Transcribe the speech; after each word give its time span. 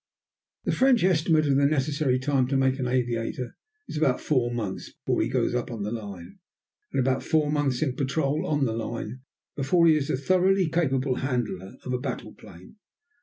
The 0.63 0.71
French 0.71 1.03
estimate 1.03 1.45
of 1.45 1.57
the 1.57 1.67
necessary 1.67 2.17
time 2.17 2.47
to 2.47 2.57
make 2.57 2.79
an 2.79 2.87
aviator 2.87 3.55
is 3.87 3.97
about 3.97 4.19
four 4.19 4.51
months 4.51 4.91
before 5.05 5.21
he 5.21 5.29
goes 5.29 5.53
up 5.53 5.69
on 5.69 5.83
the 5.83 5.91
line, 5.91 6.39
and 6.91 6.99
about 6.99 7.21
four 7.21 7.51
months 7.51 7.83
in 7.83 7.95
patrol, 7.95 8.47
on 8.47 8.65
the 8.65 8.73
line, 8.73 9.19
before 9.55 9.85
he 9.85 9.95
is 9.95 10.09
a 10.09 10.17
thoroughly 10.17 10.69
capable 10.69 11.17
handler 11.17 11.75
of 11.85 11.93
a 11.93 11.99
battle 11.99 12.33
plane. 12.33 12.77